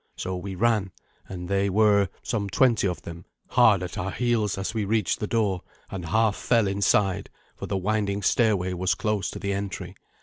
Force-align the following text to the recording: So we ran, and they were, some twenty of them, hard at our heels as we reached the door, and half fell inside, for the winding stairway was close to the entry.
So 0.15 0.35
we 0.35 0.55
ran, 0.55 0.91
and 1.29 1.47
they 1.47 1.69
were, 1.69 2.09
some 2.23 2.49
twenty 2.49 2.87
of 2.87 3.03
them, 3.03 3.23
hard 3.49 3.83
at 3.83 3.99
our 3.99 4.09
heels 4.09 4.57
as 4.57 4.73
we 4.73 4.83
reached 4.83 5.19
the 5.19 5.27
door, 5.27 5.61
and 5.91 6.05
half 6.07 6.35
fell 6.35 6.65
inside, 6.67 7.29
for 7.55 7.67
the 7.67 7.77
winding 7.77 8.23
stairway 8.23 8.73
was 8.73 8.95
close 8.95 9.29
to 9.29 9.37
the 9.37 9.53
entry. 9.53 9.93